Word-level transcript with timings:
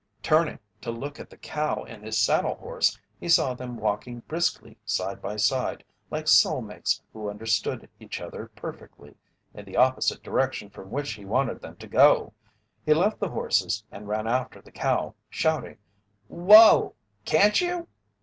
Turning 0.23 0.57
to 0.81 0.89
look 0.89 1.19
at 1.19 1.29
the 1.29 1.37
cow 1.37 1.83
and 1.83 2.03
his 2.03 2.17
saddle 2.17 2.55
horse, 2.55 2.99
he 3.19 3.29
saw 3.29 3.53
them 3.53 3.77
walking 3.77 4.21
briskly, 4.21 4.75
side 4.83 5.21
by 5.21 5.35
side, 5.35 5.83
like 6.09 6.27
soul 6.27 6.59
mates 6.59 6.99
who 7.13 7.29
understood 7.29 7.87
each 7.99 8.19
other 8.19 8.47
perfectly, 8.55 9.15
in 9.53 9.63
the 9.63 9.77
opposite 9.77 10.23
direction 10.23 10.71
from 10.71 10.89
which 10.89 11.11
he 11.13 11.23
wanted 11.23 11.61
them 11.61 11.75
to 11.75 11.85
go. 11.85 12.33
He 12.83 12.95
left 12.95 13.19
the 13.19 13.29
horses 13.29 13.83
and 13.91 14.07
ran 14.07 14.25
after 14.25 14.59
the 14.59 14.71
cow, 14.71 15.13
shouting: 15.29 15.77
"Whoa 16.29 16.95
can't 17.23 17.61
you?" 17.61 17.87